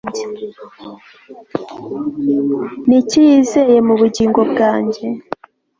[2.87, 5.05] Ni iki yizeye mu bugingo bwanjye